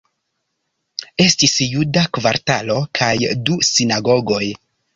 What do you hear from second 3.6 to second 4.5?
sinagogoj.